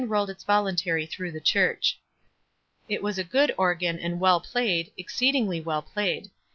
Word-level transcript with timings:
rolled 0.09 0.31
its 0.31 0.43
voluntary 0.43 1.05
through 1.05 1.31
the 1.31 1.39
church. 1.39 1.99
It 2.89 3.03
was 3.03 3.19
a 3.19 3.23
good 3.23 3.53
organ, 3.55 3.99
and 3.99 4.19
well 4.19 4.39
played, 4.39 4.91
exceedingly 4.97 5.61
well 5.61 5.83
played. 5.83 6.31